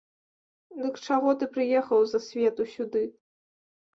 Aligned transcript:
Дык 0.81 0.95
чаго 1.07 1.33
ты 1.43 1.49
прыехаў 1.57 1.99
з-за 2.11 2.19
свету 2.27 2.61
сюды? 2.75 3.03